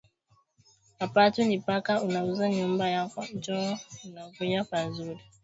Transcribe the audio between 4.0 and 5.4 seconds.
unakuya pazuri